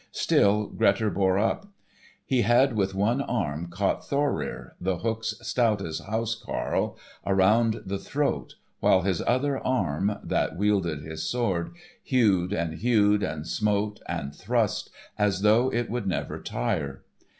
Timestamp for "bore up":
1.11-1.67